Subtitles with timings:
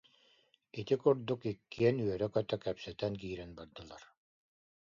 [0.79, 4.03] Ити курдук иккиэн үөрэ-көтө кэпсэтэн киирэн бардылар